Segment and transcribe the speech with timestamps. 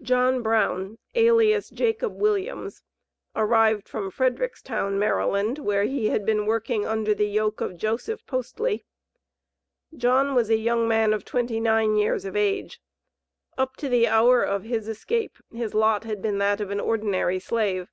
[0.00, 2.82] JOHN BROWN, alias JACOB WILLIAMS,
[3.36, 8.86] arrived from Fredericktown, Md., where he had been working under the yoke of Joseph Postly.
[9.94, 12.80] John was a young man of twenty nine years of age.
[13.58, 17.38] Up to the hour of his escape, his lot had been that of an ordinary
[17.38, 17.90] slave.